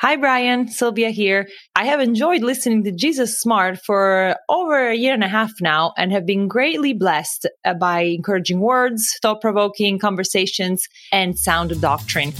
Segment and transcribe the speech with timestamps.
[0.00, 0.68] Hi, Brian.
[0.68, 1.48] Sylvia here.
[1.74, 5.92] I have enjoyed listening to Jesus Smart for over a year and a half now
[5.98, 12.32] and have been greatly blessed uh, by encouraging words, thought provoking conversations, and sound doctrine.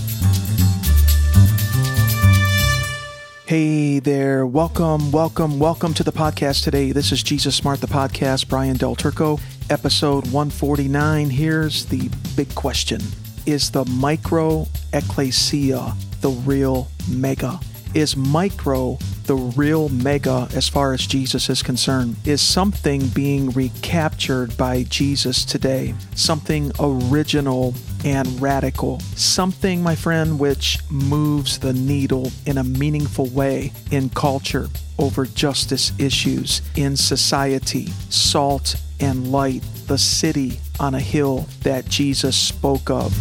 [3.47, 4.47] Hey there.
[4.47, 6.93] Welcome, welcome, welcome to the podcast today.
[6.93, 8.47] This is Jesus Smart, the podcast.
[8.47, 11.31] Brian Del Turco, episode 149.
[11.31, 13.01] Here's the big question
[13.47, 17.61] Is the micro ecclesia the real mega?
[17.95, 22.17] Is micro the real mega as far as Jesus is concerned?
[22.25, 25.95] Is something being recaptured by Jesus today?
[26.15, 27.75] Something original
[28.05, 29.01] and radical.
[29.17, 35.93] Something, my friend, which moves the needle in a meaningful way in culture over justice
[35.99, 43.13] issues, in society, salt and light, the city on a hill that Jesus spoke of.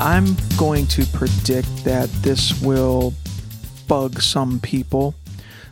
[0.00, 3.14] I'm going to predict that this will
[3.86, 5.14] bug some people.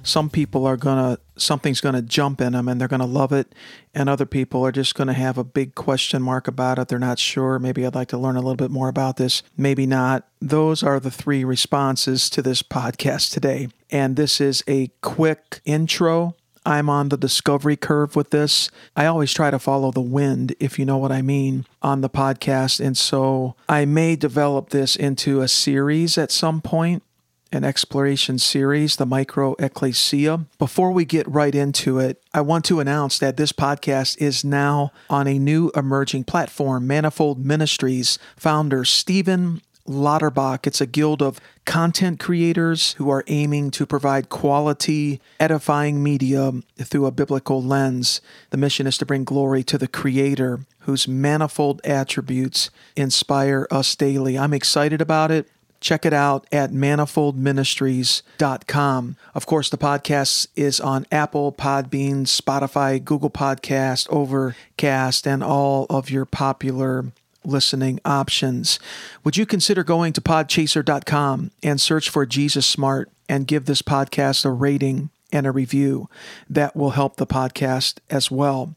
[0.04, 3.06] Some people are going to, something's going to jump in them and they're going to
[3.06, 3.52] love it.
[3.94, 6.88] And other people are just going to have a big question mark about it.
[6.88, 7.58] They're not sure.
[7.58, 9.42] Maybe I'd like to learn a little bit more about this.
[9.56, 10.28] Maybe not.
[10.40, 13.68] Those are the three responses to this podcast today.
[13.90, 18.70] And this is a quick intro I'm on the discovery curve with this.
[18.96, 22.10] I always try to follow the wind, if you know what I mean, on the
[22.10, 22.84] podcast.
[22.84, 27.02] And so I may develop this into a series at some point,
[27.50, 30.46] an exploration series, the Micro Ecclesia.
[30.58, 34.92] Before we get right into it, I want to announce that this podcast is now
[35.10, 40.66] on a new emerging platform, Manifold Ministries founder Stephen Lauterbach.
[40.66, 47.06] It's a guild of content creators who are aiming to provide quality, edifying media through
[47.06, 48.20] a biblical lens.
[48.50, 54.38] The mission is to bring glory to the Creator, whose manifold attributes inspire us daily.
[54.38, 55.48] I'm excited about it.
[55.80, 59.16] Check it out at manifoldministries.com.
[59.34, 66.08] Of course, the podcast is on Apple, Podbean, Spotify, Google Podcast, Overcast, and all of
[66.08, 67.06] your popular
[67.44, 68.78] listening options.
[69.24, 74.44] Would you consider going to podchaser.com and search for Jesus Smart and give this podcast
[74.44, 76.08] a rating and a review?
[76.48, 78.74] That will help the podcast as well.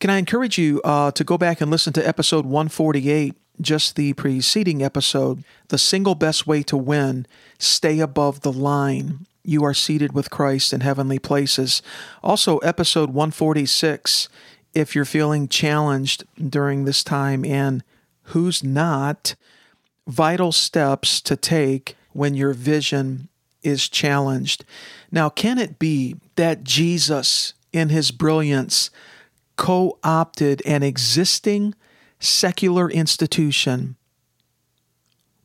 [0.00, 4.12] Can I encourage you uh, to go back and listen to episode 148, just the
[4.14, 7.26] preceding episode, The Single Best Way to Win
[7.58, 9.26] Stay Above the Line.
[9.46, 11.82] You are seated with Christ in heavenly places.
[12.22, 14.28] Also, episode 146
[14.74, 17.82] if you're feeling challenged during this time and
[18.24, 19.34] who's not,
[20.06, 23.28] vital steps to take when your vision
[23.62, 24.64] is challenged.
[25.10, 28.90] Now, can it be that Jesus, in his brilliance,
[29.56, 31.74] co opted an existing
[32.20, 33.96] secular institution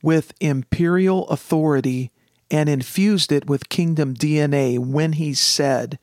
[0.02, 2.10] with imperial authority
[2.50, 5.98] and infused it with kingdom DNA when he said,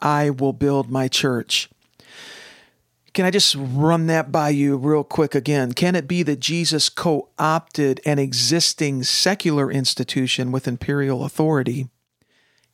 [0.00, 1.68] I will build my church?
[3.14, 5.72] Can I just run that by you real quick again?
[5.72, 11.88] Can it be that Jesus co opted an existing secular institution with imperial authority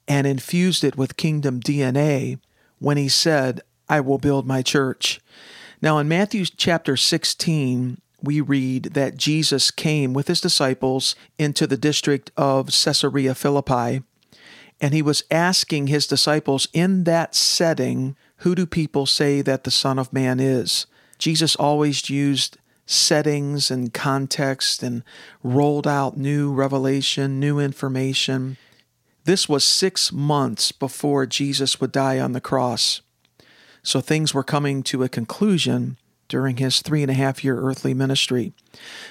[0.09, 2.39] and infused it with kingdom DNA
[2.79, 5.21] when he said, I will build my church?
[5.83, 11.77] Now, in Matthew chapter 16, we read that Jesus came with his disciples into the
[11.77, 14.03] district of Caesarea Philippi,
[14.81, 19.71] and he was asking his disciples in that setting who do people say that the
[19.71, 20.87] Son of Man is?
[21.19, 22.57] Jesus always used
[22.87, 25.05] settings and context and
[25.43, 28.57] rolled out new revelation, new information.
[29.25, 33.03] This was six months before Jesus would die on the cross.
[33.83, 35.99] So things were coming to a conclusion
[36.31, 38.55] during his three and a half year earthly ministry.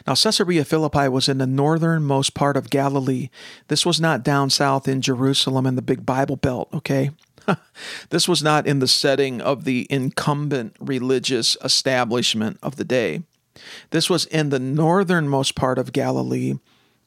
[0.07, 3.29] Now, Caesarea Philippi was in the northernmost part of Galilee.
[3.67, 7.11] This was not down south in Jerusalem in the big Bible Belt, okay?
[8.09, 13.23] this was not in the setting of the incumbent religious establishment of the day.
[13.91, 16.55] This was in the northernmost part of Galilee.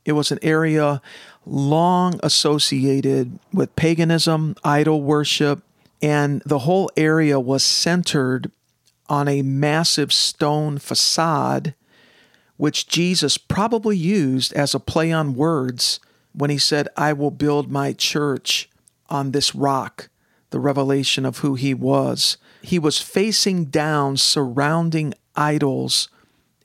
[0.05, 1.01] It was an area
[1.47, 5.63] long associated with paganism, idol worship,
[6.01, 8.51] and the whole area was centered
[9.09, 11.75] on a massive stone facade,
[12.57, 16.01] which Jesus probably used as a play on words
[16.33, 18.69] when he said, I will build my church
[19.09, 20.09] on this rock
[20.53, 22.37] the revelation of who he was.
[22.63, 26.09] He was facing down surrounding idols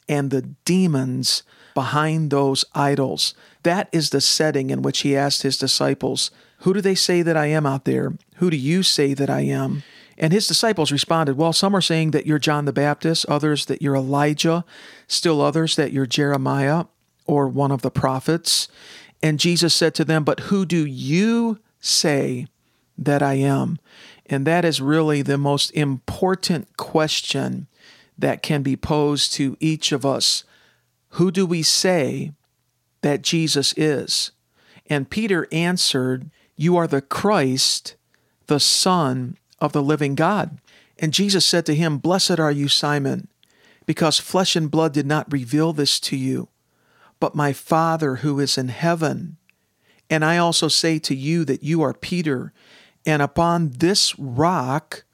[0.07, 1.43] and the demons
[1.73, 3.33] behind those idols.
[3.63, 7.37] That is the setting in which he asked his disciples, Who do they say that
[7.37, 8.13] I am out there?
[8.35, 9.83] Who do you say that I am?
[10.17, 13.81] And his disciples responded, Well, some are saying that you're John the Baptist, others that
[13.81, 14.65] you're Elijah,
[15.07, 16.85] still others that you're Jeremiah
[17.25, 18.67] or one of the prophets.
[19.21, 22.47] And Jesus said to them, But who do you say
[22.97, 23.79] that I am?
[24.25, 27.67] And that is really the most important question
[28.17, 30.43] that can be posed to each of us.
[31.11, 32.33] Who do we say
[33.01, 34.31] that Jesus is?
[34.87, 37.95] And Peter answered, You are the Christ,
[38.47, 40.59] the Son of the living God.
[40.99, 43.27] And Jesus said to him, Blessed are you, Simon,
[43.85, 46.49] because flesh and blood did not reveal this to you,
[47.19, 49.37] but my Father who is in heaven.
[50.09, 52.53] And I also say to you that you are Peter,
[53.07, 55.05] and upon this rock,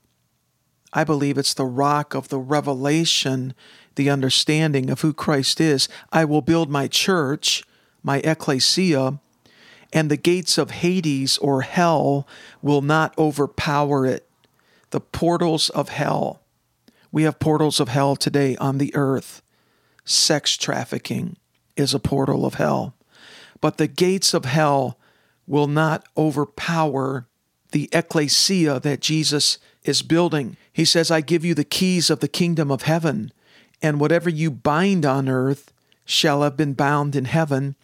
[0.92, 3.54] I believe it's the rock of the revelation,
[3.95, 7.63] the understanding of who Christ is, I will build my church,
[8.01, 9.19] my ecclesia,
[9.94, 12.28] and the gates of Hades or hell
[12.63, 14.28] will not overpower it.
[14.90, 16.42] The portals of hell.
[17.12, 19.44] We have portals of hell today on the earth.
[20.04, 21.38] Sex trafficking
[21.75, 22.95] is a portal of hell.
[23.62, 24.98] But the gates of hell
[25.45, 27.28] will not overpower
[27.73, 30.55] the ecclesia that Jesus is building.
[30.71, 33.33] He says, I give you the keys of the kingdom of heaven,
[33.81, 35.73] and whatever you bind on earth
[36.05, 37.75] shall have been bound in heaven,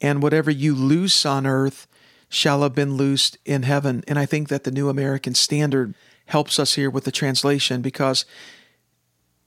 [0.00, 1.86] and whatever you loose on earth
[2.28, 4.04] shall have been loosed in heaven.
[4.06, 5.94] And I think that the New American Standard
[6.26, 8.24] helps us here with the translation because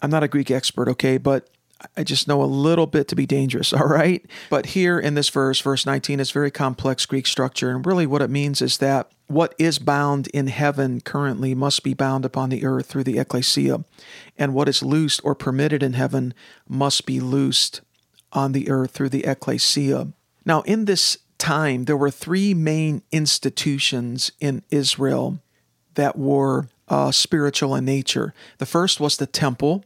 [0.02, 1.48] I'm not a Greek expert, okay, but
[1.96, 4.26] I just know a little bit to be dangerous, all right?
[4.50, 7.70] But here in this verse, verse 19, is very complex Greek structure.
[7.70, 11.94] And really, what it means is that what is bound in heaven currently must be
[11.94, 13.84] bound upon the earth through the ecclesia.
[14.38, 16.34] And what is loosed or permitted in heaven
[16.68, 17.82] must be loosed
[18.32, 20.10] on the earth through the ecclesia.
[20.46, 25.40] Now, in this time, there were three main institutions in Israel
[25.96, 28.34] that were uh, spiritual in nature.
[28.58, 29.84] The first was the temple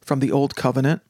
[0.00, 1.02] from the Old Covenant,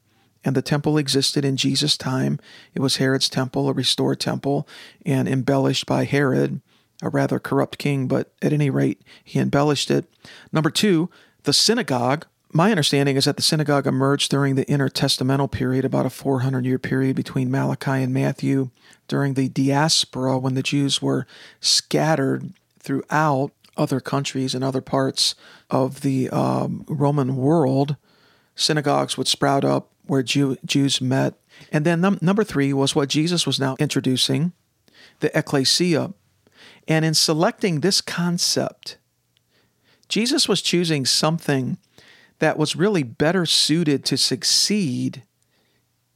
[0.44, 2.38] and the temple existed in Jesus' time.
[2.75, 4.69] It was Herod's temple, a restored temple,
[5.04, 6.61] and embellished by Herod,
[7.03, 10.05] a rather corrupt king, but at any rate, he embellished it.
[10.53, 11.11] Number two,
[11.45, 16.11] the synagogue my understanding is that the synagogue emerged during the intertestamental period, about a
[16.11, 18.71] 400 year period between Malachi and Matthew,
[19.06, 21.27] during the diaspora when the Jews were
[21.61, 25.35] scattered throughout other countries and other parts
[25.71, 27.97] of the um, Roman world.
[28.55, 31.35] Synagogues would sprout up where Jew, Jews met.
[31.71, 34.53] And then num- number three was what Jesus was now introducing
[35.21, 36.12] the ecclesia.
[36.88, 38.96] And in selecting this concept,
[40.08, 41.76] Jesus was choosing something
[42.38, 45.23] that was really better suited to succeed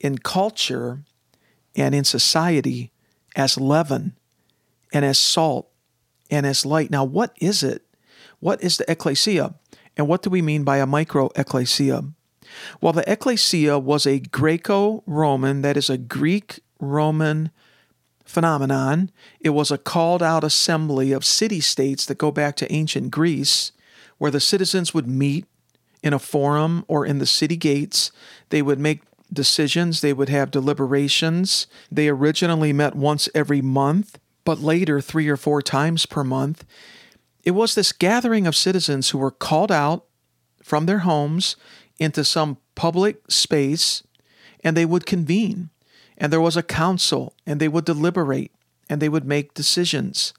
[0.00, 1.04] in culture
[1.76, 2.90] and in society
[3.36, 4.16] as leaven
[4.92, 5.68] and as salt
[6.30, 6.90] and as light.
[6.90, 7.84] Now, what is it?
[8.40, 9.54] What is the ecclesia?
[9.96, 12.02] And what do we mean by a micro ecclesia?
[12.80, 17.50] Well, the ecclesia was a Greco Roman, that is a Greek Roman
[18.24, 19.10] phenomenon.
[19.40, 23.72] It was a called out assembly of city states that go back to ancient Greece,
[24.18, 25.46] where the citizens would meet
[26.02, 28.10] in a forum or in the city gates.
[28.50, 29.02] They would make
[29.32, 31.66] decisions, they would have deliberations.
[31.90, 36.64] They originally met once every month, but later three or four times per month.
[37.44, 40.04] It was this gathering of citizens who were called out
[40.62, 41.56] from their homes
[41.98, 44.02] into some public space
[44.62, 45.70] and they would convene.
[46.22, 48.52] And there was a council and they would deliberate
[48.88, 50.32] and they would make decisions.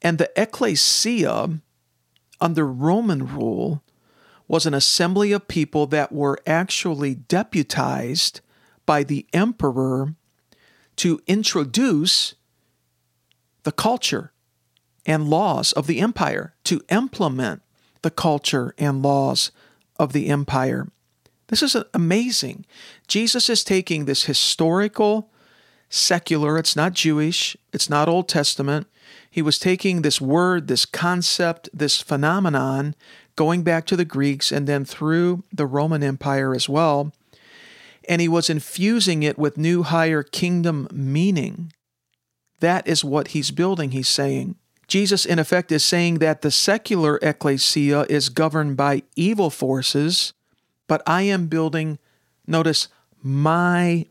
[0.00, 1.58] And the ecclesia,
[2.40, 3.82] under Roman rule,
[4.46, 8.42] was an assembly of people that were actually deputized
[8.86, 10.14] by the emperor
[10.94, 12.36] to introduce
[13.64, 14.32] the culture
[15.04, 17.62] and laws of the empire, to implement
[18.02, 19.50] the culture and laws
[19.98, 20.86] of the empire.
[21.48, 22.66] This is amazing.
[23.06, 25.30] Jesus is taking this historical,
[25.88, 28.86] secular, it's not Jewish, it's not Old Testament.
[29.30, 32.94] He was taking this word, this concept, this phenomenon,
[33.36, 37.12] going back to the Greeks and then through the Roman Empire as well.
[38.08, 41.72] And he was infusing it with new higher kingdom meaning.
[42.60, 44.56] That is what he's building, he's saying.
[44.88, 50.32] Jesus, in effect, is saying that the secular ecclesia is governed by evil forces,
[50.88, 51.98] but I am building,
[52.46, 52.88] notice,
[53.22, 54.06] my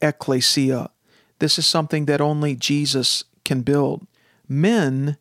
[0.00, 0.90] ecclesia.
[1.38, 4.06] This is something that only Jesus can build.
[4.48, 5.18] Men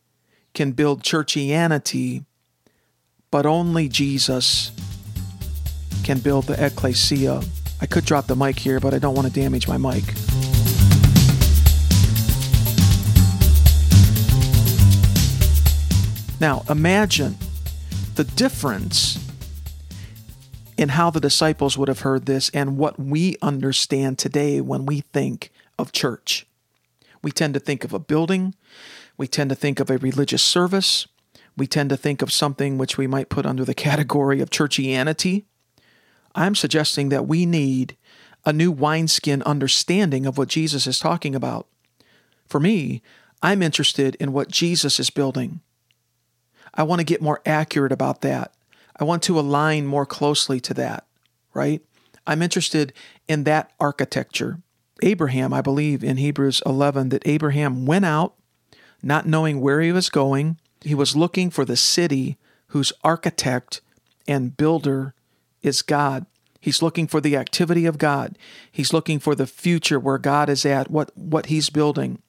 [0.53, 2.25] can build churchianity,
[3.29, 4.71] but only Jesus
[6.03, 7.41] can build the ecclesia.
[7.81, 10.03] I could drop the mic here, but I don't want to damage my mic.
[16.39, 17.37] Now, imagine
[18.15, 19.30] the difference
[20.77, 25.01] in how the disciples would have heard this and what we understand today when we
[25.01, 26.45] think of church.
[27.21, 28.55] We tend to think of a building,
[29.17, 31.07] we tend to think of a religious service,
[31.57, 35.43] we tend to think of something which we might put under the category of churchianity.
[36.33, 37.97] I'm suggesting that we need
[38.45, 41.67] a new wineskin understanding of what Jesus is talking about.
[42.47, 43.01] For me,
[43.43, 45.61] I'm interested in what Jesus is building.
[46.73, 48.53] I want to get more accurate about that.
[49.01, 51.07] I want to align more closely to that,
[51.55, 51.81] right?
[52.27, 52.93] I'm interested
[53.27, 54.59] in that architecture.
[55.01, 58.35] Abraham, I believe in Hebrews 11 that Abraham went out
[59.01, 60.59] not knowing where he was going.
[60.81, 63.81] He was looking for the city whose architect
[64.27, 65.15] and builder
[65.63, 66.27] is God.
[66.59, 68.37] He's looking for the activity of God.
[68.71, 72.21] He's looking for the future where God is at, what, what he's building,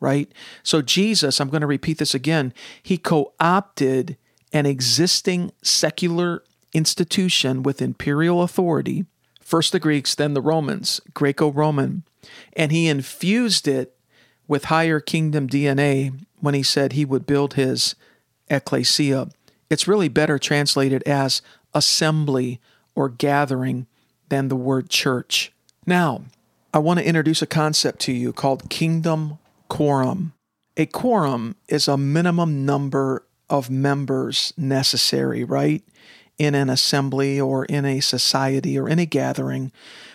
[0.00, 0.32] right?
[0.64, 4.16] So, Jesus, I'm going to repeat this again, he co opted
[4.52, 6.42] an existing secular
[6.72, 9.06] institution with imperial authority,
[9.40, 12.04] first the Greeks, then the Romans, Greco Roman,
[12.54, 13.96] and he infused it
[14.46, 17.94] with higher kingdom DNA when he said he would build his
[18.48, 19.28] ecclesia.
[19.70, 21.40] It's really better translated as
[21.74, 22.60] assembly
[22.94, 23.86] or gathering
[24.28, 25.52] than the word church.
[25.86, 26.22] Now,
[26.74, 30.32] I want to introduce a concept to you called kingdom quorum.
[30.76, 35.84] A quorum is a minimum number of members necessary, right?
[36.38, 39.70] In an assembly or in a society or in a gathering,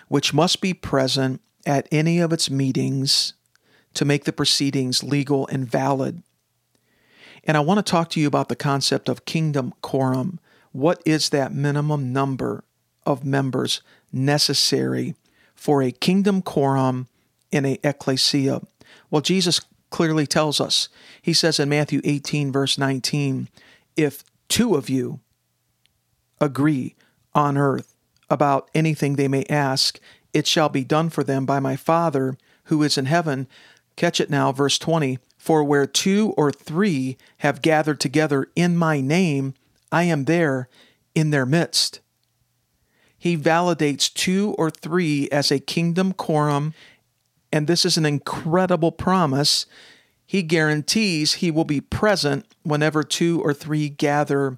[0.08, 3.34] which must be present at any of its meetings
[3.94, 6.24] to make the proceedings legal and valid.
[7.44, 10.40] And I want to talk to you about the concept of kingdom quorum.
[10.72, 12.64] What is that minimum number
[13.06, 15.14] of members necessary
[15.54, 17.08] for a kingdom quorum
[17.52, 18.62] in a ecclesia?
[19.12, 20.90] Well, Jesus clearly tells us.
[21.22, 23.50] He says in Matthew 18, verse 19,
[23.96, 25.20] if two of you
[26.40, 26.96] agree
[27.34, 27.96] on earth
[28.30, 30.00] about anything they may ask,
[30.34, 33.48] it shall be done for them by my Father who is in heaven.
[33.96, 35.20] Catch it now, verse 20.
[35.38, 39.54] For where two or three have gathered together in my name,
[39.92, 40.68] I am there
[41.16, 42.02] in their midst.
[43.18, 46.74] He validates two or three as a kingdom quorum,
[47.52, 49.66] and this is an incredible promise.
[50.26, 54.58] He guarantees he will be present whenever two or three gather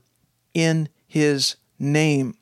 [0.53, 2.35] in his name.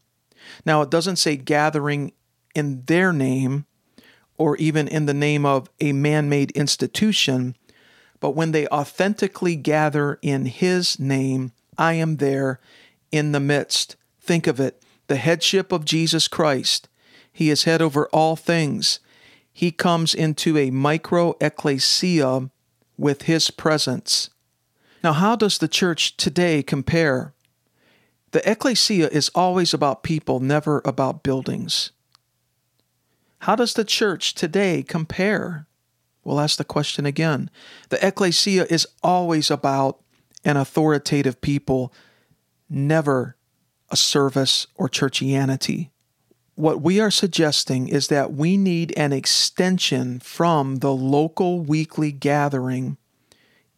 [0.66, 2.14] Now, it doesn't say gathering
[2.56, 3.66] in their name
[4.38, 7.56] or even in the name of a man made institution,
[8.20, 12.60] but when they authentically gather in his name, I am there
[13.12, 13.96] in the midst.
[14.22, 16.90] Think of it the headship of Jesus Christ.
[17.32, 19.00] He is head over all things.
[19.58, 22.52] He comes into a micro ecclesia
[22.96, 24.30] with his presence.
[25.04, 27.34] Now, how does the church today compare?
[28.34, 31.90] The ecclesia is always about people, never about buildings.
[33.40, 35.66] How does the church today compare?
[36.24, 37.50] We'll ask the question again.
[37.90, 40.04] The ecclesia is always about
[40.46, 41.92] an authoritative people,
[42.70, 43.36] never
[43.90, 45.90] a service or churchianity.
[46.58, 52.98] What we are suggesting is that we need an extension from the local weekly gathering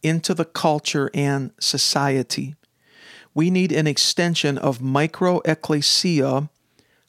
[0.02, 2.54] into the culture and society.
[3.34, 6.48] We need an extension of micro ecclesia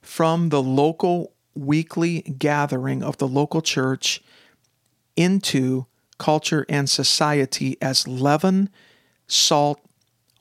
[0.02, 4.22] from the local weekly gathering of the local church
[5.16, 5.86] into
[6.18, 8.68] culture and society as leaven,
[9.26, 9.80] salt,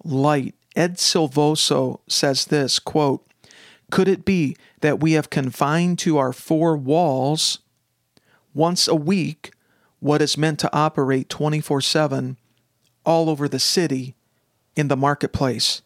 [0.03, 0.57] light.
[0.75, 3.30] Ed Silvoso says this quote,
[3.91, 7.59] Could it be that we have confined to our four walls
[8.55, 9.53] once a week
[9.99, 12.37] what is meant to operate 24 7
[13.05, 14.15] all over the city
[14.77, 15.83] in the marketplace?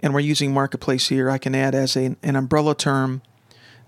[0.00, 3.22] And we're using marketplace here, I can add as a, an umbrella term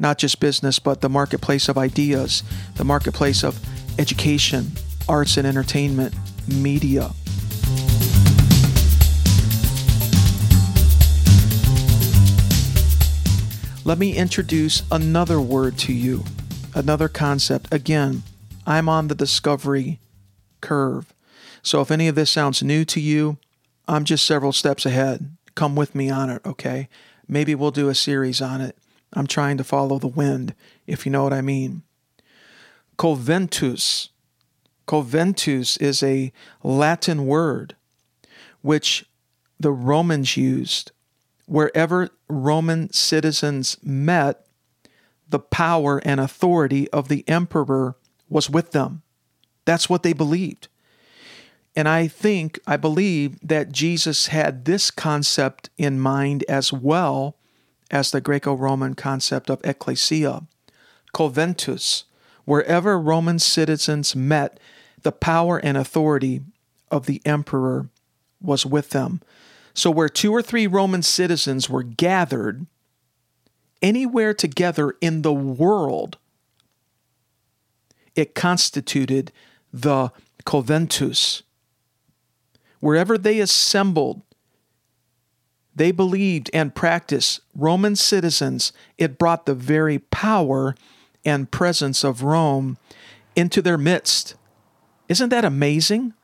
[0.00, 2.42] not just business, but the marketplace of ideas,
[2.76, 3.60] the marketplace of
[3.98, 4.72] education,
[5.08, 6.14] arts and entertainment,
[6.48, 7.10] media.
[13.90, 16.22] Let me introduce another word to you,
[16.76, 17.74] another concept.
[17.74, 18.22] Again,
[18.64, 19.98] I'm on the discovery
[20.60, 21.12] curve.
[21.64, 23.38] So if any of this sounds new to you,
[23.88, 25.36] I'm just several steps ahead.
[25.56, 26.88] Come with me on it, okay?
[27.26, 28.78] Maybe we'll do a series on it.
[29.12, 30.54] I'm trying to follow the wind,
[30.86, 31.82] if you know what I mean.
[32.96, 34.10] Conventus.
[34.86, 36.32] Conventus is a
[36.62, 37.74] Latin word
[38.62, 39.04] which
[39.58, 40.92] the Romans used.
[41.50, 44.46] Wherever Roman citizens met,
[45.28, 47.96] the power and authority of the emperor
[48.28, 49.02] was with them.
[49.64, 50.68] That's what they believed.
[51.74, 57.34] And I think, I believe that Jesus had this concept in mind as well
[57.90, 60.42] as the Greco Roman concept of ecclesia,
[61.12, 62.04] conventus.
[62.44, 64.60] Wherever Roman citizens met,
[65.02, 66.42] the power and authority
[66.92, 67.88] of the emperor
[68.40, 69.20] was with them.
[69.74, 72.66] So, where two or three Roman citizens were gathered,
[73.82, 76.18] anywhere together in the world,
[78.14, 79.32] it constituted
[79.72, 80.10] the
[80.44, 81.42] conventus.
[82.80, 84.22] Wherever they assembled,
[85.74, 90.74] they believed and practiced Roman citizens, it brought the very power
[91.24, 92.78] and presence of Rome
[93.36, 94.34] into their midst.
[95.08, 96.14] Isn't that amazing?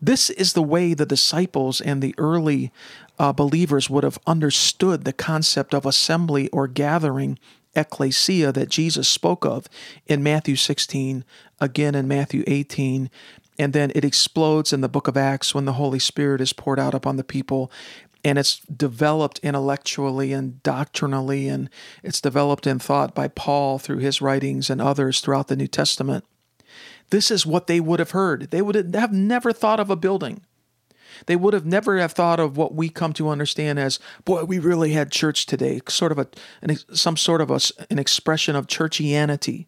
[0.00, 2.72] This is the way the disciples and the early
[3.18, 7.38] uh, believers would have understood the concept of assembly or gathering,
[7.74, 9.68] ecclesia, that Jesus spoke of
[10.06, 11.24] in Matthew 16,
[11.60, 13.10] again in Matthew 18.
[13.58, 16.78] And then it explodes in the book of Acts when the Holy Spirit is poured
[16.78, 17.70] out upon the people.
[18.22, 21.70] And it's developed intellectually and doctrinally, and
[22.02, 26.24] it's developed in thought by Paul through his writings and others throughout the New Testament.
[27.10, 28.50] This is what they would have heard.
[28.50, 30.42] They would have never thought of a building.
[31.26, 34.58] They would have never have thought of what we come to understand as, boy, we
[34.58, 36.28] really had church today, sort of a
[36.60, 37.60] an, some sort of a,
[37.90, 39.66] an expression of churchianity.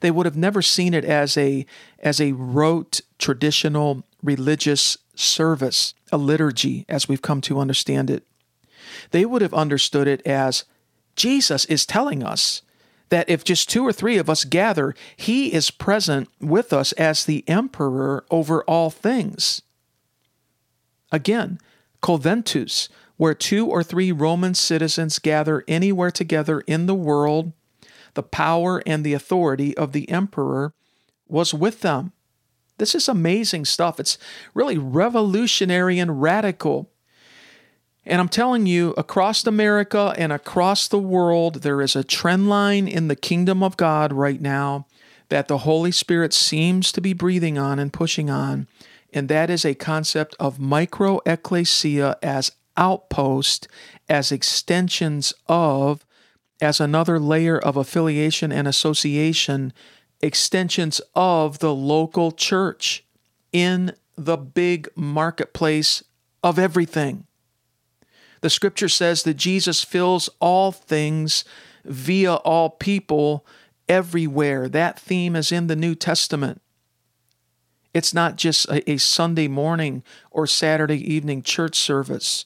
[0.00, 1.66] They would have never seen it as a
[1.98, 8.24] as a rote traditional religious service, a liturgy as we've come to understand it.
[9.10, 10.64] They would have understood it as
[11.14, 12.62] Jesus is telling us
[13.08, 17.24] that if just two or three of us gather, he is present with us as
[17.24, 19.62] the emperor over all things.
[21.12, 21.58] Again,
[22.02, 27.52] conventus, where two or three Roman citizens gather anywhere together in the world,
[28.14, 30.72] the power and the authority of the emperor
[31.28, 32.12] was with them.
[32.78, 33.98] This is amazing stuff.
[33.98, 34.18] It's
[34.52, 36.90] really revolutionary and radical.
[38.08, 42.86] And I'm telling you, across America and across the world, there is a trend line
[42.86, 44.86] in the kingdom of God right now
[45.28, 48.68] that the Holy Spirit seems to be breathing on and pushing on.
[49.12, 53.66] And that is a concept of micro ecclesia as outpost,
[54.08, 56.06] as extensions of,
[56.60, 59.72] as another layer of affiliation and association,
[60.20, 63.04] extensions of the local church
[63.52, 66.04] in the big marketplace
[66.44, 67.25] of everything.
[68.40, 71.44] The scripture says that Jesus fills all things
[71.84, 73.46] via all people
[73.88, 74.68] everywhere.
[74.68, 76.60] That theme is in the New Testament.
[77.94, 82.44] It's not just a, a, Sunday morning or Saturday evening church service.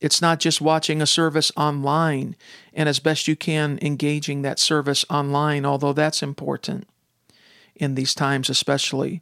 [0.00, 2.34] It's not just watching a service online
[2.72, 6.88] and as best you can engaging that service online, although that's important
[7.76, 9.20] in these times, especially.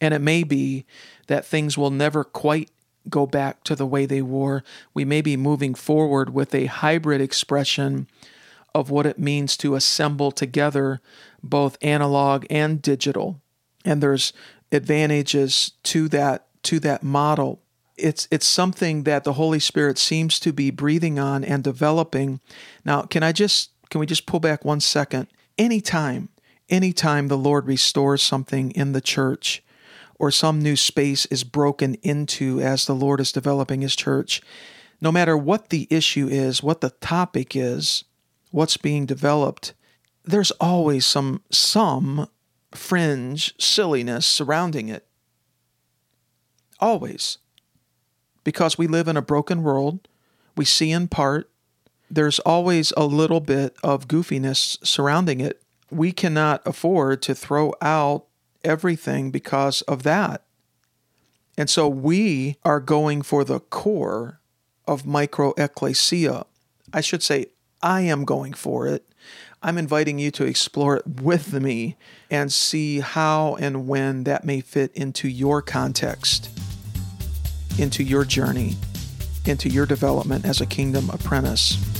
[0.00, 0.84] And it may be
[1.28, 2.70] that things will never quite
[3.08, 4.62] go back to the way they were.
[4.94, 8.06] We may be moving forward with a hybrid expression
[8.74, 11.00] of what it means to assemble together
[11.42, 13.40] both analog and digital.
[13.84, 14.32] And there's
[14.72, 17.62] advantages to that to that model.
[17.96, 22.40] It's it's something that the Holy Spirit seems to be breathing on and developing.
[22.84, 25.28] Now, can I just can we just pull back one second?
[25.56, 26.28] Anytime,
[26.68, 29.62] anytime the Lord restores something in the church,
[30.18, 34.40] or some new space is broken into as the Lord is developing His church,
[35.00, 38.04] no matter what the issue is, what the topic is,
[38.50, 39.74] what's being developed,
[40.24, 42.28] there's always some some
[42.72, 45.06] fringe silliness surrounding it.
[46.80, 47.38] Always.
[48.44, 50.08] Because we live in a broken world,
[50.56, 51.50] we see in part,
[52.10, 55.62] there's always a little bit of goofiness surrounding it.
[55.90, 58.25] We cannot afford to throw out
[58.66, 60.42] everything because of that.
[61.56, 64.40] And so we are going for the core
[64.86, 66.44] of micro ecclesia.
[66.92, 67.46] I should say,
[67.82, 69.08] I am going for it.
[69.62, 71.96] I'm inviting you to explore it with me
[72.30, 76.50] and see how and when that may fit into your context,
[77.78, 78.76] into your journey,
[79.46, 81.95] into your development as a kingdom apprentice.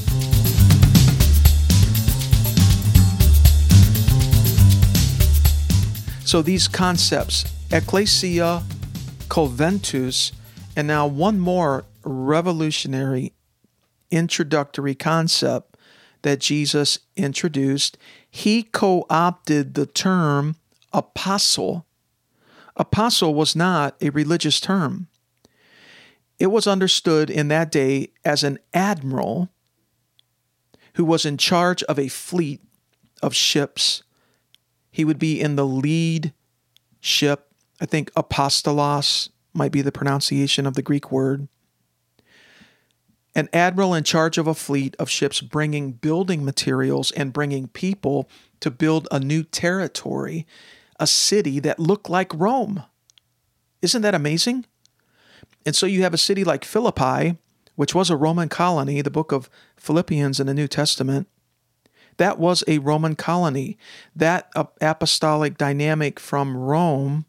[6.27, 8.65] So these concepts, ecclesia,
[9.29, 10.33] conventus,
[10.75, 13.33] and now one more revolutionary
[14.11, 15.77] introductory concept
[16.23, 17.97] that Jesus introduced,
[18.29, 20.57] he co opted the term
[20.93, 21.87] apostle.
[22.75, 25.07] Apostle was not a religious term.
[26.41, 29.51] It was understood in that day as an admiral
[30.95, 32.63] who was in charge of a fleet
[33.23, 34.03] of ships
[34.97, 36.33] he would be in the lead
[37.01, 41.49] ship I think apostolos might be the pronunciation of the Greek word.
[43.35, 48.31] An admiral in charge of a fleet of ships bringing building materials and bringing people
[48.61, 50.47] to build a new territory,
[50.99, 52.83] a city that looked like Rome.
[53.83, 54.65] Isn't that amazing?
[55.67, 57.37] And so you have a city like Philippi,
[57.75, 61.29] which was a Roman colony, the book of Philippians in the New Testament.
[62.17, 63.77] That was a Roman colony.
[64.15, 64.51] That
[64.81, 67.27] apostolic dynamic from Rome,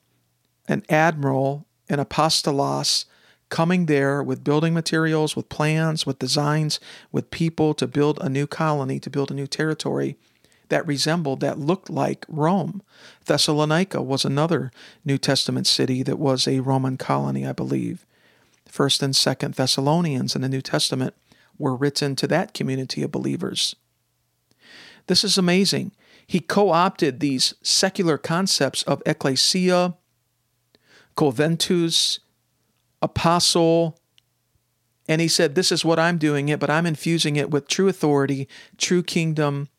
[0.68, 3.06] an admiral, an apostolos,
[3.50, 6.80] coming there with building materials, with plans, with designs,
[7.12, 10.18] with people to build a new colony, to build a new territory
[10.70, 12.82] that resembled, that looked like Rome.
[13.26, 14.72] Thessalonica was another
[15.06, 18.06] New Testament city that was a Roman colony, I believe.
[18.68, 21.14] First and Second Thessalonians in the New Testament
[21.58, 23.76] were written to that community of believers.
[25.08, 25.92] This is amazing.
[26.26, 29.96] He co opted these secular concepts of ecclesia,
[31.16, 32.20] conventus,
[33.02, 33.98] apostle.
[35.08, 37.88] And he said, This is what I'm doing it, but I'm infusing it with true
[37.88, 39.70] authority, true kingdom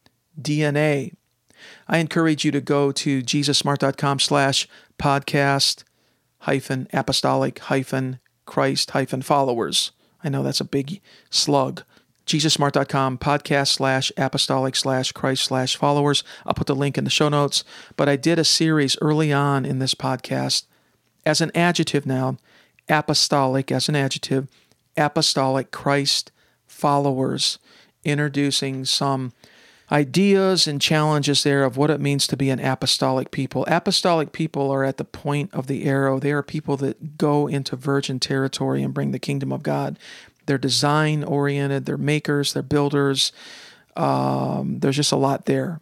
[0.40, 1.12] DNA.
[1.86, 5.84] I encourage you to go to jesussmart.com slash podcast
[6.40, 9.92] hyphen apostolic hyphen Christ hyphen followers.
[10.22, 11.82] I know that's a big slug.
[12.28, 16.22] JesusSmart.com podcast slash apostolic slash Christ slash followers.
[16.46, 17.64] I'll put the link in the show notes.
[17.96, 20.66] But I did a series early on in this podcast
[21.26, 22.38] as an adjective noun
[22.88, 24.48] apostolic as an adjective,
[24.96, 26.32] apostolic Christ
[26.66, 27.58] followers,
[28.04, 29.32] introducing some
[29.90, 33.64] ideas and challenges there of what it means to be an apostolic people.
[33.68, 36.18] Apostolic people are at the point of the arrow.
[36.18, 39.98] They are people that go into virgin territory and bring the kingdom of God.
[40.48, 43.30] They're design oriented, they're makers, they're builders.
[43.94, 45.80] Um, there's just a lot there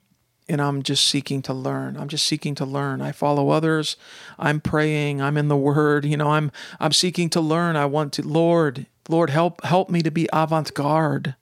[0.49, 1.97] and I'm just seeking to learn.
[1.97, 3.01] I'm just seeking to learn.
[3.01, 3.97] I follow others.
[4.39, 5.21] I'm praying.
[5.21, 6.05] I'm in the Word.
[6.05, 7.77] You know, I'm I'm seeking to learn.
[7.77, 11.35] I want to, Lord, Lord, help help me to be avant-garde.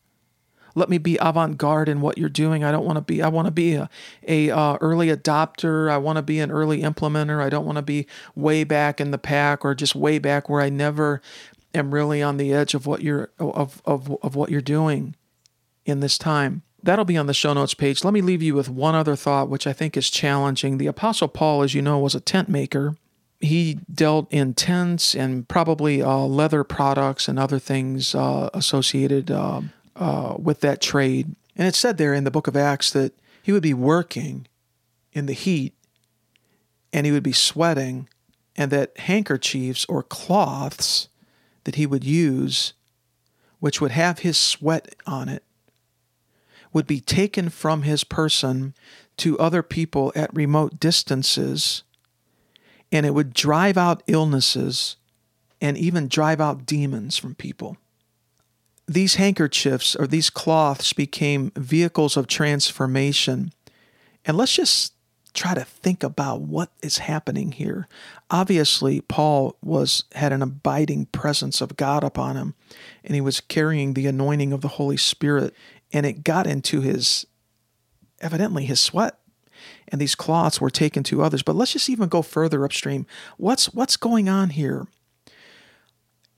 [0.77, 2.65] Let me be avant-garde in what you're doing.
[2.65, 3.23] I don't want to be.
[3.23, 3.89] I want to be a,
[4.27, 5.89] a uh, early adopter.
[5.89, 7.41] I want to be an early implementer.
[7.41, 10.61] I don't want to be way back in the pack or just way back where
[10.61, 11.23] I never
[11.75, 15.17] am really on the edge of what you're of of of what you're doing
[15.85, 16.63] in this time.
[16.83, 18.05] That'll be on the show notes page.
[18.05, 20.77] Let me leave you with one other thought, which I think is challenging.
[20.77, 22.97] The Apostle Paul, as you know, was a tent maker.
[23.41, 29.63] He dealt in tents and probably uh, leather products and other things uh, associated uh,
[29.97, 31.35] uh, with that trade.
[31.57, 34.47] And it said there in the book of Acts that he would be working
[35.13, 35.75] in the heat
[36.93, 38.09] and he would be sweating,
[38.57, 41.09] and that handkerchiefs or cloths
[41.65, 42.75] that he would use,
[43.61, 45.43] which would have his sweat on it,
[46.73, 48.75] would be taken from his person
[49.17, 51.83] to other people at remote distances,
[52.91, 54.97] and it would drive out illnesses
[55.61, 57.77] and even drive out demons from people.
[58.87, 63.53] These handkerchiefs or these cloths became vehicles of transformation.
[64.27, 64.94] And let's just
[65.35, 67.89] try to think about what is happening here.
[68.31, 72.55] Obviously, Paul was had an abiding presence of God upon him,
[73.05, 75.55] and he was carrying the anointing of the Holy Spirit
[75.95, 77.25] and it got into his,
[78.21, 79.17] evidently, his sweat.
[79.89, 81.43] And these cloths were taken to others.
[81.43, 83.07] But let's just even go further upstream.
[83.37, 84.89] What's, what's going on here?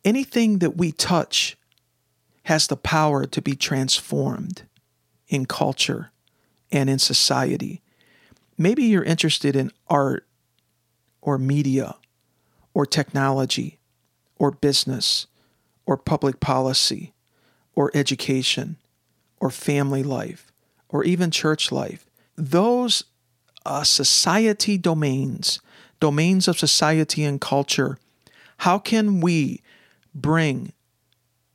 [0.05, 1.57] Anything that we touch
[2.45, 4.63] has the power to be transformed
[5.27, 6.13] in culture
[6.71, 7.81] and in society.
[8.59, 10.27] Maybe you're interested in art
[11.21, 11.97] or media
[12.73, 13.79] or technology
[14.39, 15.27] or business
[15.85, 17.13] or public policy
[17.75, 18.77] or education
[19.39, 20.53] or family life
[20.89, 23.05] or even church life, those
[23.65, 25.61] uh, society domains,
[26.01, 27.99] domains of society and culture,
[28.59, 29.63] how can we
[30.15, 30.73] bring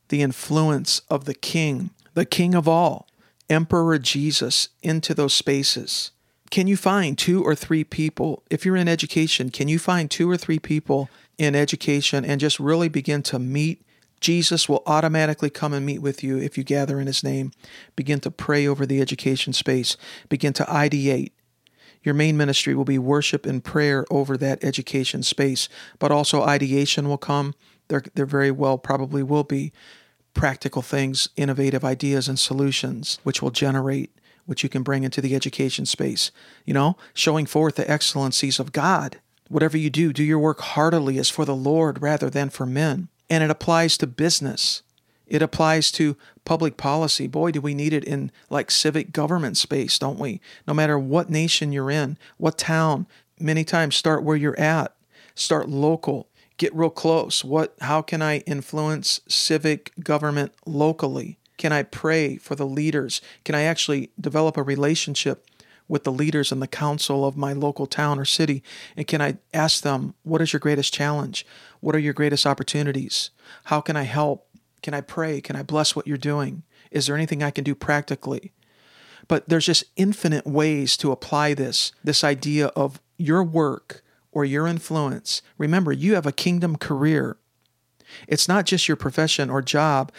[0.10, 3.08] the influence of the King, the King of all,
[3.50, 6.12] Emperor Jesus, into those spaces?
[6.52, 10.30] Can you find two or three people, if you're in education, can you find two
[10.30, 13.84] or three people in education and just really begin to meet
[14.22, 17.52] Jesus will automatically come and meet with you if you gather in his name.
[17.96, 19.98] Begin to pray over the education space.
[20.30, 21.32] Begin to ideate.
[22.04, 25.68] Your main ministry will be worship and prayer over that education space,
[26.00, 27.56] but also ideation will come.
[27.88, 29.74] There, there very well probably will be
[30.34, 34.12] practical things, innovative ideas and solutions, which will generate,
[34.46, 36.32] which you can bring into the education space.
[36.66, 39.20] You know, showing forth the excellencies of God.
[39.50, 43.10] Whatever you do, do your work heartily as for the Lord rather than for men
[43.32, 44.84] and it applies to business.
[45.26, 47.28] It applies to public policy.
[47.28, 50.42] Boy, do we need it in like civic government space, don't we?
[50.68, 53.08] No matter what nation you're in, what town,
[53.40, 54.94] many times start where you're at.
[55.34, 56.28] Start local.
[56.58, 57.42] Get real close.
[57.46, 61.40] What how can I influence civic government locally?
[61.62, 63.22] Can I pray for the leaders?
[63.46, 65.46] Can I actually develop a relationship
[65.88, 68.64] with the leaders and the council of my local town or city?
[68.98, 71.46] And can I ask them, what is your greatest challenge?
[71.80, 73.30] What are your greatest opportunities?
[73.66, 74.48] How can I help?
[74.82, 75.40] Can I pray?
[75.40, 76.64] Can I bless what you're doing?
[76.90, 78.54] Is there anything I can do practically?
[79.28, 84.66] But there's just infinite ways to apply this, this idea of your work or your
[84.66, 85.44] influence.
[85.60, 87.38] Remember, you have a kingdom career.
[88.28, 90.12] It's not just your profession or job.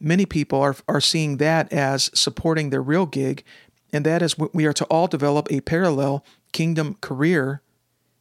[0.00, 3.44] Many people are, are seeing that as supporting their real gig,
[3.92, 7.62] and that is we are to all develop a parallel kingdom career.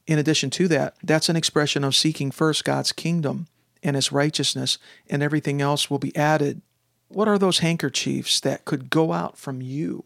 [0.08, 3.48] In addition to that, that's an expression of seeking first God's kingdom
[3.84, 4.78] and his righteousness,
[5.10, 6.62] and everything else will be added.
[7.10, 10.06] What are those handkerchiefs that could go out from you,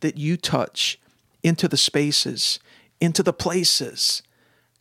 [0.00, 1.00] that you touch
[1.42, 2.60] into the spaces,
[3.00, 4.22] into the places?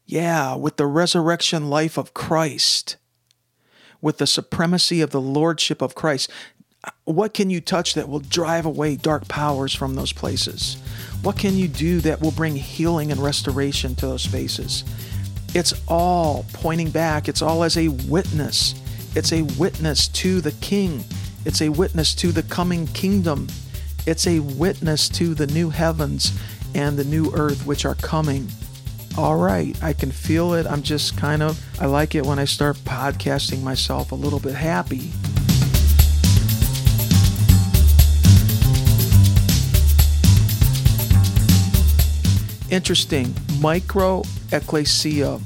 [0.05, 2.97] Yeah, with the resurrection life of Christ,
[4.01, 6.29] with the supremacy of the lordship of Christ.
[7.03, 10.77] What can you touch that will drive away dark powers from those places?
[11.21, 14.83] What can you do that will bring healing and restoration to those spaces?
[15.53, 18.75] It's all pointing back, it's all as a witness.
[19.15, 21.03] It's a witness to the King,
[21.43, 23.47] it's a witness to the coming kingdom,
[24.05, 26.37] it's a witness to the new heavens
[26.75, 28.47] and the new earth which are coming.
[29.17, 30.67] All right, I can feel it.
[30.67, 34.53] I'm just kind of, I like it when I start podcasting myself a little bit
[34.53, 35.11] happy.
[42.69, 43.33] Interesting.
[43.59, 45.39] Micro ecclesia.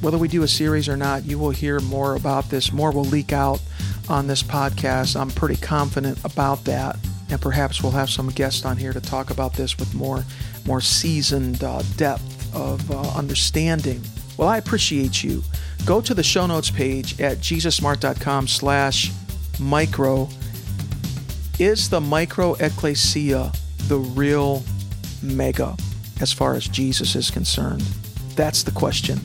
[0.00, 2.72] Whether we do a series or not, you will hear more about this.
[2.72, 3.60] More will leak out
[4.08, 5.20] on this podcast.
[5.20, 6.96] I'm pretty confident about that.
[7.28, 10.24] And perhaps we'll have some guests on here to talk about this with more,
[10.64, 14.02] more seasoned uh, depth of uh, understanding.
[14.36, 15.42] Well, I appreciate you.
[15.84, 19.10] Go to the show notes page at jesussmart.com slash
[19.60, 20.28] micro.
[21.58, 23.52] Is the micro ecclesia
[23.88, 24.62] the real
[25.22, 25.76] mega?
[26.22, 27.82] as far as Jesus is concerned?
[28.36, 29.20] That's the question.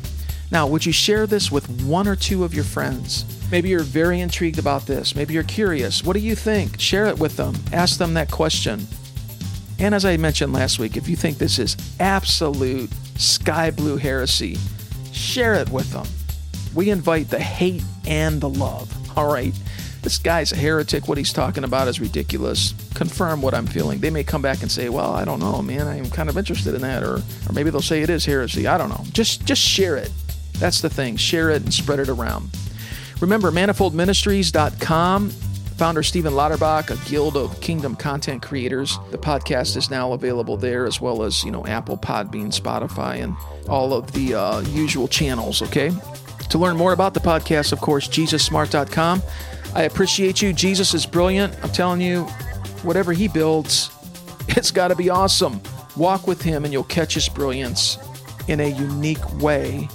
[0.51, 3.25] Now, would you share this with one or two of your friends?
[3.51, 5.15] Maybe you're very intrigued about this.
[5.15, 6.03] Maybe you're curious.
[6.03, 6.79] What do you think?
[6.79, 7.55] Share it with them.
[7.71, 8.87] Ask them that question.
[9.79, 14.57] And as I mentioned last week, if you think this is absolute sky blue heresy,
[15.11, 16.07] share it with them.
[16.75, 18.91] We invite the hate and the love.
[19.17, 19.53] All right
[20.07, 21.09] this guy's a heretic.
[21.09, 22.73] What he's talking about is ridiculous.
[22.93, 23.99] Confirm what I'm feeling.
[23.99, 25.85] They may come back and say, well, I don't know, man.
[25.85, 27.03] I'm kind of interested in that.
[27.03, 28.67] Or, or maybe they'll say it is heresy.
[28.67, 29.03] I don't know.
[29.11, 30.09] Just, just share it.
[30.59, 31.17] That's the thing.
[31.17, 32.51] Share it and spread it around.
[33.19, 35.31] Remember, manifoldministries.com.
[35.77, 38.97] Founder Stephen Lauterbach, a guild of kingdom content creators.
[39.11, 43.35] The podcast is now available there, as well as you know Apple, Podbean, Spotify, and
[43.69, 45.61] all of the uh, usual channels.
[45.61, 45.91] Okay.
[46.49, 49.21] To learn more about the podcast, of course, JesusSmart.com.
[49.75, 50.51] I appreciate you.
[50.51, 51.53] Jesus is brilliant.
[51.61, 52.23] I'm telling you,
[52.81, 53.91] whatever he builds,
[54.47, 55.61] it's got to be awesome.
[55.95, 57.99] Walk with him and you'll catch his brilliance
[58.47, 59.89] in a unique way.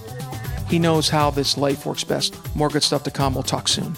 [0.68, 2.36] He knows how this life works best.
[2.54, 3.34] More good stuff to come.
[3.34, 3.96] We'll talk soon.